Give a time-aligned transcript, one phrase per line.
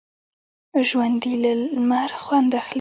[0.87, 2.69] ژوندي له لمر خوند اخلي